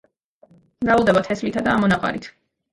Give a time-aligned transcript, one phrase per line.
[0.85, 2.31] მრავლდება თესლითა და ამონაყარით.